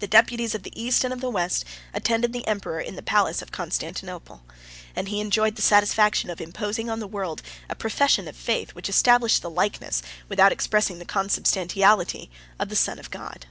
The 0.00 0.06
deputies 0.06 0.54
of 0.54 0.62
the 0.62 0.78
East 0.78 1.04
and 1.04 1.12
of 1.14 1.22
the 1.22 1.30
West 1.30 1.64
attended 1.94 2.34
the 2.34 2.46
emperor 2.46 2.80
in 2.80 2.96
the 2.96 3.02
palace 3.02 3.40
of 3.40 3.50
Constantinople, 3.50 4.42
and 4.94 5.08
he 5.08 5.20
enjoyed 5.22 5.56
the 5.56 5.62
satisfaction 5.62 6.28
of 6.28 6.38
imposing 6.38 6.90
on 6.90 6.98
the 7.00 7.06
world 7.08 7.40
a 7.66 7.74
profession 7.74 8.28
of 8.28 8.36
faith 8.36 8.72
which 8.74 8.90
established 8.90 9.40
the 9.40 9.48
likeness, 9.48 10.02
without 10.28 10.52
expressing 10.52 10.98
the 10.98 11.06
consubstantiality, 11.06 12.30
of 12.60 12.68
the 12.68 12.76
Son 12.76 12.98
of 12.98 13.10
God. 13.10 13.46